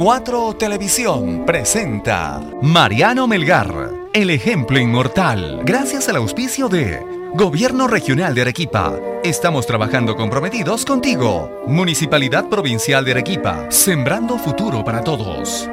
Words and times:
4 0.00 0.54
Televisión 0.54 1.44
presenta 1.44 2.40
Mariano 2.62 3.26
Melgar, 3.26 3.90
el 4.14 4.30
ejemplo 4.30 4.78
inmortal, 4.78 5.60
gracias 5.62 6.08
al 6.08 6.16
auspicio 6.16 6.70
de 6.70 7.04
Gobierno 7.34 7.86
Regional 7.86 8.34
de 8.34 8.40
Arequipa. 8.40 8.98
Estamos 9.22 9.66
trabajando 9.66 10.16
comprometidos 10.16 10.86
contigo. 10.86 11.50
Municipalidad 11.66 12.48
Provincial 12.48 13.04
de 13.04 13.10
Arequipa, 13.10 13.70
sembrando 13.70 14.38
futuro 14.38 14.82
para 14.82 15.04
todos. 15.04 15.68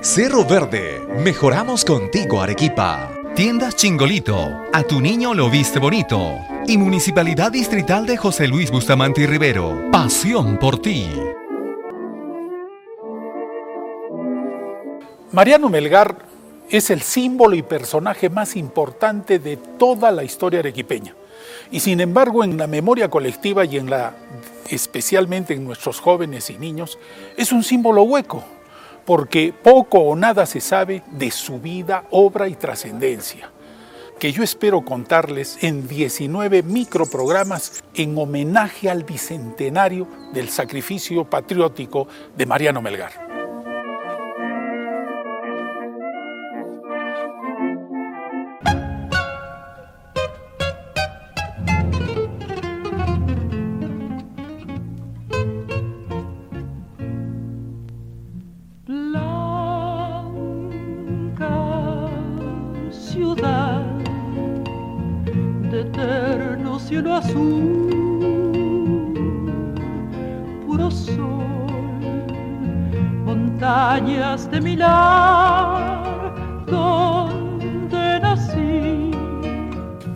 Cerro 0.00 0.46
Verde, 0.46 1.06
mejoramos 1.22 1.84
contigo 1.84 2.40
Arequipa. 2.40 3.12
Tiendas 3.34 3.76
Chingolito, 3.76 4.62
a 4.72 4.82
tu 4.82 4.98
niño 5.02 5.34
lo 5.34 5.50
viste 5.50 5.78
bonito. 5.78 6.38
Y 6.66 6.78
Municipalidad 6.78 7.52
Distrital 7.52 8.06
de 8.06 8.16
José 8.16 8.48
Luis 8.48 8.70
Bustamante 8.70 9.20
y 9.20 9.26
Rivero, 9.26 9.90
pasión 9.92 10.56
por 10.56 10.80
ti. 10.80 11.10
Mariano 15.30 15.68
Melgar 15.68 16.24
es 16.70 16.88
el 16.88 17.02
símbolo 17.02 17.54
y 17.54 17.62
personaje 17.62 18.30
más 18.30 18.56
importante 18.56 19.38
de 19.38 19.56
toda 19.56 20.10
la 20.10 20.24
historia 20.24 20.60
arequipeña. 20.60 21.14
Y 21.70 21.80
sin 21.80 22.00
embargo, 22.00 22.44
en 22.44 22.56
la 22.56 22.66
memoria 22.66 23.10
colectiva 23.10 23.66
y 23.66 23.76
en 23.76 23.90
la 23.90 24.14
especialmente 24.70 25.54
en 25.54 25.64
nuestros 25.64 26.00
jóvenes 26.00 26.48
y 26.50 26.58
niños, 26.58 26.98
es 27.36 27.52
un 27.52 27.62
símbolo 27.62 28.02
hueco, 28.02 28.42
porque 29.04 29.52
poco 29.62 29.98
o 29.98 30.16
nada 30.16 30.46
se 30.46 30.60
sabe 30.60 31.02
de 31.12 31.30
su 31.30 31.58
vida, 31.60 32.04
obra 32.10 32.48
y 32.48 32.54
trascendencia, 32.54 33.50
que 34.18 34.32
yo 34.32 34.42
espero 34.42 34.82
contarles 34.82 35.62
en 35.62 35.88
19 35.88 36.62
microprogramas 36.62 37.82
en 37.94 38.16
homenaje 38.18 38.90
al 38.90 39.04
bicentenario 39.04 40.06
del 40.32 40.48
sacrificio 40.48 41.24
patriótico 41.24 42.08
de 42.36 42.46
Mariano 42.46 42.82
Melgar. 42.82 43.27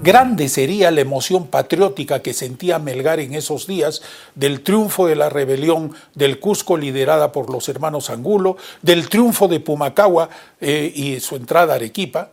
Grande 0.02 0.48
sería 0.48 0.90
la 0.90 1.00
emoción 1.00 1.46
patriótica 1.46 2.20
que 2.20 2.34
sentía 2.34 2.78
Melgar 2.80 3.20
en 3.20 3.34
esos 3.34 3.68
días 3.68 4.02
del 4.34 4.62
triunfo 4.62 5.06
de 5.06 5.14
la 5.16 5.30
rebelión 5.30 5.94
del 6.14 6.40
Cusco 6.40 6.76
liderada 6.76 7.30
por 7.30 7.50
los 7.50 7.68
hermanos 7.68 8.10
Angulo, 8.10 8.56
del 8.82 9.08
triunfo 9.08 9.46
de 9.46 9.60
Pumacagua 9.60 10.28
eh, 10.60 10.92
y 10.94 11.20
su 11.20 11.36
entrada 11.36 11.74
a 11.74 11.76
Arequipa, 11.76 12.30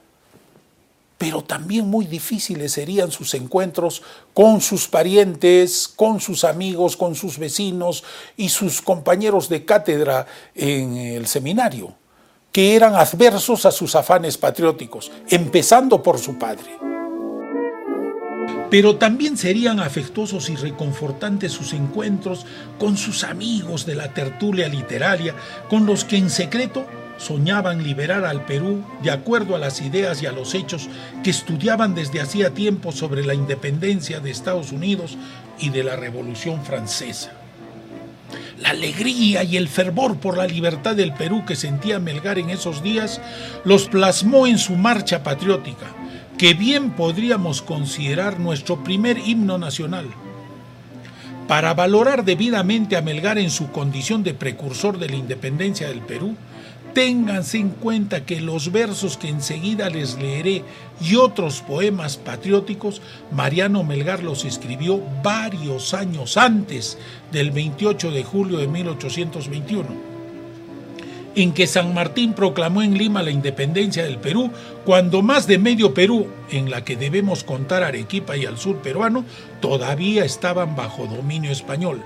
pero 1.20 1.44
también 1.44 1.86
muy 1.90 2.06
difíciles 2.06 2.72
serían 2.72 3.12
sus 3.12 3.34
encuentros 3.34 4.02
con 4.34 4.62
sus 4.62 4.88
parientes, 4.88 5.90
con 5.94 6.22
sus 6.22 6.46
amigos, 6.46 6.96
con 6.96 7.14
sus 7.14 7.38
vecinos 7.38 8.06
y 8.38 8.48
sus 8.48 8.82
compañeros 8.82 9.50
de 9.50 9.66
cátedra 9.66 10.26
en 10.56 10.96
el 10.96 11.28
seminario, 11.28 11.94
que 12.54 12.74
eran 12.74 12.96
adversos 12.96 13.66
a 13.66 13.72
sus 13.72 13.96
afanes 13.96 14.38
patrióticos, 14.38 15.12
empezando 15.28 16.02
por 16.02 16.20
su 16.20 16.40
padre. 16.40 16.80
Pero 18.72 18.96
también 18.96 19.36
serían 19.36 19.82
afectuosos 19.82 20.50
y 20.50 20.56
reconfortantes 20.56 21.52
sus 21.52 21.74
encuentros 21.74 22.46
con 22.80 22.96
sus 22.96 23.26
amigos 23.26 23.86
de 23.86 23.96
la 23.96 24.14
tertulia 24.14 24.70
literaria, 24.70 25.36
con 25.70 25.86
los 25.86 26.06
que 26.06 26.16
en 26.16 26.30
secreto 26.30 26.86
soñaban 27.20 27.84
liberar 27.84 28.26
al 28.26 28.46
Perú 28.46 28.84
de 29.04 29.12
acuerdo 29.12 29.56
a 29.56 29.60
las 29.60 29.82
ideas 29.82 30.24
y 30.24 30.26
a 30.26 30.32
los 30.32 30.56
hechos 30.56 30.90
que 31.24 31.30
estudiaban 31.30 31.94
desde 31.94 32.22
hacía 32.22 32.52
tiempo 32.52 32.92
sobre 32.92 33.24
la 33.26 33.36
independencia 33.36 34.20
de 34.20 34.32
Estados 34.32 34.72
Unidos 34.72 35.18
y 35.60 35.70
de 35.70 35.84
la 35.84 35.96
Revolución 35.96 36.64
Francesa. 36.64 37.34
La 38.60 38.72
alegría 38.72 39.44
y 39.44 39.58
el 39.58 39.68
fervor 39.68 40.18
por 40.18 40.38
la 40.38 40.48
libertad 40.48 40.96
del 40.96 41.14
Perú 41.14 41.44
que 41.46 41.56
sentía 41.56 42.00
Melgar 42.00 42.40
en 42.40 42.50
esos 42.50 42.84
días 42.84 43.22
los 43.64 43.88
plasmó 43.88 44.48
en 44.48 44.58
su 44.58 44.76
marcha 44.76 45.24
patriótica, 45.24 45.88
que 46.38 46.54
bien 46.54 46.92
podríamos 46.92 47.62
considerar 47.62 48.40
nuestro 48.40 48.84
primer 48.84 49.18
himno 49.18 49.58
nacional. 49.58 50.08
Para 51.48 51.74
valorar 51.74 52.26
debidamente 52.26 52.96
a 52.96 53.02
Melgar 53.02 53.38
en 53.38 53.50
su 53.50 53.72
condición 53.72 54.24
de 54.24 54.34
precursor 54.34 55.00
de 55.00 55.10
la 55.10 55.16
independencia 55.16 55.88
del 55.88 56.02
Perú, 56.02 56.36
ténganse 57.00 57.58
en 57.58 57.70
cuenta 57.70 58.26
que 58.26 58.42
los 58.42 58.74
versos 58.74 59.16
que 59.16 59.30
enseguida 59.30 59.90
les 59.90 60.20
leeré 60.20 60.66
y 61.00 61.16
otros 61.16 61.62
poemas 61.62 62.18
patrióticos, 62.18 63.02
Mariano 63.32 63.86
Melgar 63.86 64.22
los 64.22 64.44
escribió 64.44 65.02
varios 65.24 65.94
años 65.94 66.36
antes 66.36 66.98
del 67.32 67.52
28 67.52 68.12
de 68.12 68.26
julio 68.26 68.58
de 68.58 68.68
1821 68.68 69.88
en 71.36 71.54
que 71.54 71.68
San 71.68 71.94
Martín 71.94 72.34
proclamó 72.34 72.82
en 72.82 72.98
Lima 72.98 73.24
la 73.24 73.32
independencia 73.32 74.04
del 74.04 74.18
Perú, 74.18 74.52
cuando 74.84 75.22
más 75.22 75.48
de 75.48 75.58
medio 75.58 75.94
Perú, 75.94 76.28
en 76.52 76.70
la 76.70 76.84
que 76.84 76.98
debemos 76.98 77.46
contar 77.46 77.82
Arequipa 77.82 78.36
y 78.36 78.46
al 78.46 78.58
sur 78.58 78.82
peruano, 78.82 79.24
todavía 79.62 80.26
estaban 80.26 80.76
bajo 80.76 81.06
dominio 81.06 81.52
español. 81.52 82.02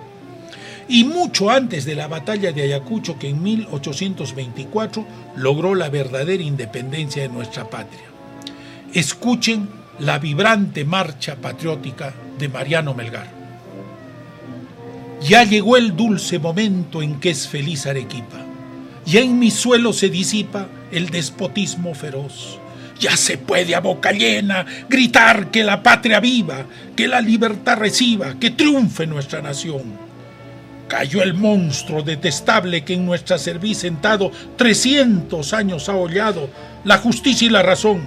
Y 0.87 1.03
mucho 1.03 1.49
antes 1.49 1.85
de 1.85 1.95
la 1.95 2.07
batalla 2.07 2.51
de 2.51 2.63
Ayacucho, 2.63 3.17
que 3.17 3.29
en 3.29 3.41
1824 3.41 5.05
logró 5.35 5.75
la 5.75 5.89
verdadera 5.89 6.43
independencia 6.43 7.21
de 7.21 7.29
nuestra 7.29 7.69
patria. 7.69 8.03
Escuchen 8.93 9.69
la 9.99 10.19
vibrante 10.19 10.85
marcha 10.85 11.35
patriótica 11.35 12.13
de 12.37 12.49
Mariano 12.49 12.93
Melgar. 12.93 13.31
Ya 15.21 15.43
llegó 15.43 15.77
el 15.77 15.95
dulce 15.95 16.37
momento 16.37 17.01
en 17.01 17.19
que 17.19 17.29
es 17.29 17.47
feliz 17.47 17.87
Arequipa 17.87 18.43
ya 19.05 19.19
en 19.19 19.37
mi 19.37 19.51
suelo 19.51 19.93
se 19.93 20.09
disipa 20.09 20.67
el 20.91 21.09
despotismo 21.09 21.93
feroz. 21.93 22.59
Ya 22.99 23.17
se 23.17 23.37
puede 23.37 23.75
a 23.75 23.81
boca 23.81 24.11
llena 24.11 24.65
gritar 24.87 25.51
que 25.51 25.63
la 25.63 25.83
patria 25.83 26.19
viva, 26.19 26.65
que 26.95 27.07
la 27.07 27.19
libertad 27.19 27.77
reciba, 27.77 28.35
que 28.39 28.51
triunfe 28.51 29.05
nuestra 29.05 29.41
nación. 29.41 30.12
Cayó 30.93 31.23
el 31.23 31.33
monstruo 31.33 32.03
detestable 32.03 32.83
que 32.83 32.93
en 32.93 33.03
nuestra 33.03 33.39
cerviz 33.39 33.79
sentado 33.79 34.31
300 34.57 35.51
años 35.53 35.89
ha 35.89 35.95
hollado 35.95 36.51
la 36.83 36.99
justicia 36.99 37.47
y 37.47 37.49
la 37.49 37.63
razón, 37.63 38.03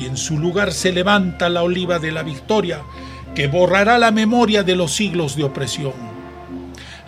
y 0.00 0.06
en 0.06 0.16
su 0.16 0.38
lugar 0.38 0.72
se 0.72 0.90
levanta 0.90 1.50
la 1.50 1.62
oliva 1.62 1.98
de 1.98 2.12
la 2.12 2.22
victoria 2.22 2.80
que 3.34 3.46
borrará 3.46 3.98
la 3.98 4.10
memoria 4.10 4.62
de 4.62 4.74
los 4.74 4.92
siglos 4.92 5.36
de 5.36 5.44
opresión. 5.44 5.92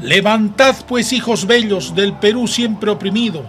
Levantad 0.00 0.76
pues, 0.86 1.14
hijos 1.14 1.46
bellos 1.46 1.94
del 1.94 2.12
Perú 2.12 2.46
siempre 2.46 2.90
oprimido, 2.90 3.42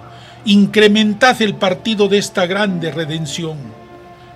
incrementad 0.45 1.41
el 1.41 1.55
partido 1.55 2.07
de 2.07 2.19
esta 2.19 2.45
grande 2.45 2.91
redención. 2.91 3.57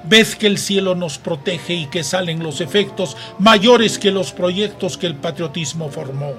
Ved 0.03 0.27
que 0.33 0.47
el 0.47 0.57
cielo 0.57 0.95
nos 0.95 1.17
protege 1.17 1.75
y 1.75 1.85
que 1.85 2.03
salen 2.03 2.43
los 2.43 2.59
efectos 2.59 3.15
mayores 3.39 3.99
que 3.99 4.11
los 4.11 4.33
proyectos 4.33 4.97
que 4.97 5.07
el 5.07 5.15
patriotismo 5.15 5.87
formó. 5.87 6.33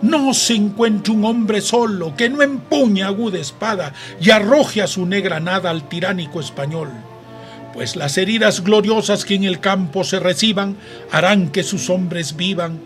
No 0.00 0.32
se 0.32 0.54
encuentre 0.54 1.12
un 1.12 1.24
hombre 1.24 1.60
solo 1.60 2.14
que 2.16 2.28
no 2.28 2.42
empuñe 2.42 3.02
aguda 3.02 3.38
espada 3.38 3.92
y 4.20 4.30
arroje 4.30 4.80
a 4.80 4.86
su 4.86 5.06
negra 5.06 5.40
nada 5.40 5.70
al 5.70 5.88
tiránico 5.88 6.40
español, 6.40 6.88
pues 7.74 7.96
las 7.96 8.16
heridas 8.16 8.62
gloriosas 8.62 9.24
que 9.24 9.34
en 9.34 9.44
el 9.44 9.58
campo 9.58 10.04
se 10.04 10.20
reciban 10.20 10.76
harán 11.10 11.50
que 11.50 11.64
sus 11.64 11.90
hombres 11.90 12.36
vivan 12.36 12.80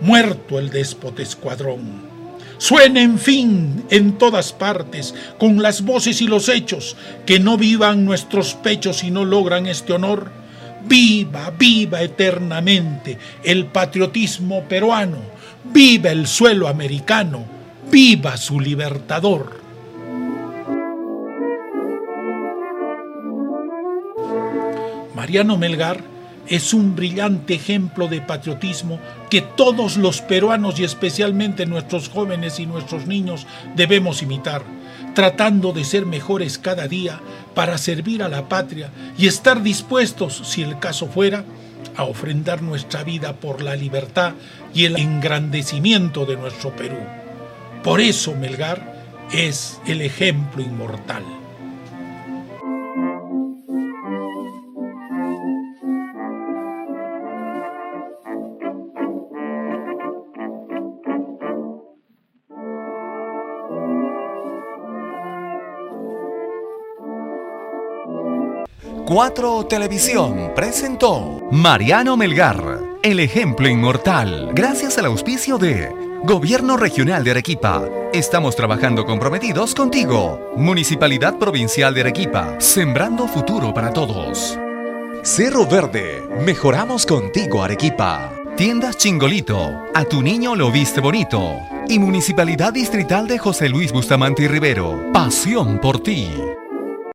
muerto 0.00 0.58
el 0.58 0.70
déspota 0.70 1.22
escuadrón. 1.22 2.16
Suene 2.58 3.02
en 3.02 3.18
fin 3.18 3.84
en 3.90 4.18
todas 4.18 4.52
partes, 4.52 5.14
con 5.38 5.62
las 5.62 5.82
voces 5.82 6.22
y 6.22 6.26
los 6.26 6.48
hechos, 6.48 6.96
que 7.26 7.38
no 7.38 7.58
vivan 7.58 8.04
nuestros 8.04 8.54
pechos 8.54 9.04
y 9.04 9.10
no 9.10 9.24
logran 9.24 9.66
este 9.66 9.92
honor. 9.92 10.30
Viva, 10.86 11.50
viva 11.50 12.02
eternamente 12.02 13.18
el 13.42 13.66
patriotismo 13.66 14.64
peruano, 14.64 15.18
viva 15.72 16.10
el 16.10 16.26
suelo 16.26 16.68
americano, 16.68 17.44
viva 17.90 18.36
su 18.36 18.60
libertador. 18.60 19.60
Mariano 25.14 25.56
Melgar 25.56 26.02
es 26.46 26.72
un 26.72 26.94
brillante 26.94 27.54
ejemplo 27.54 28.06
de 28.06 28.20
patriotismo 28.20 29.00
que 29.30 29.40
todos 29.42 29.96
los 29.96 30.20
peruanos 30.20 30.78
y 30.78 30.84
especialmente 30.84 31.66
nuestros 31.66 32.08
jóvenes 32.08 32.60
y 32.60 32.66
nuestros 32.66 33.06
niños 33.06 33.46
debemos 33.74 34.22
imitar, 34.22 34.62
tratando 35.14 35.72
de 35.72 35.84
ser 35.84 36.06
mejores 36.06 36.58
cada 36.58 36.86
día 36.86 37.20
para 37.54 37.78
servir 37.78 38.22
a 38.22 38.28
la 38.28 38.48
patria 38.48 38.90
y 39.18 39.26
estar 39.26 39.62
dispuestos, 39.62 40.42
si 40.44 40.62
el 40.62 40.78
caso 40.78 41.08
fuera, 41.08 41.44
a 41.96 42.04
ofrendar 42.04 42.62
nuestra 42.62 43.04
vida 43.04 43.34
por 43.34 43.62
la 43.62 43.76
libertad 43.76 44.34
y 44.74 44.84
el 44.84 44.96
engrandecimiento 44.96 46.26
de 46.26 46.36
nuestro 46.36 46.74
Perú. 46.74 46.98
Por 47.82 48.00
eso 48.00 48.34
Melgar 48.34 49.26
es 49.32 49.80
el 49.86 50.02
ejemplo 50.02 50.62
inmortal. 50.62 51.24
Cuatro 69.06 69.64
Televisión 69.66 70.50
presentó 70.56 71.40
Mariano 71.52 72.16
Melgar, 72.16 72.80
el 73.04 73.20
ejemplo 73.20 73.68
inmortal, 73.68 74.50
gracias 74.52 74.98
al 74.98 75.06
auspicio 75.06 75.58
de 75.58 75.94
Gobierno 76.24 76.76
Regional 76.76 77.22
de 77.22 77.30
Arequipa. 77.30 77.88
Estamos 78.12 78.56
trabajando 78.56 79.06
comprometidos 79.06 79.76
contigo. 79.76 80.50
Municipalidad 80.56 81.38
Provincial 81.38 81.94
de 81.94 82.00
Arequipa, 82.00 82.56
sembrando 82.58 83.28
futuro 83.28 83.72
para 83.72 83.92
todos. 83.92 84.58
Cerro 85.22 85.66
Verde, 85.66 86.24
mejoramos 86.44 87.06
contigo 87.06 87.62
Arequipa. 87.62 88.32
Tiendas 88.56 88.96
Chingolito, 88.96 89.84
a 89.94 90.04
tu 90.04 90.20
niño 90.20 90.56
lo 90.56 90.72
viste 90.72 91.00
bonito. 91.00 91.60
Y 91.88 92.00
Municipalidad 92.00 92.72
Distrital 92.72 93.28
de 93.28 93.38
José 93.38 93.68
Luis 93.68 93.92
Bustamante 93.92 94.42
y 94.42 94.48
Rivero, 94.48 95.12
pasión 95.12 95.80
por 95.80 96.02
ti. 96.02 96.28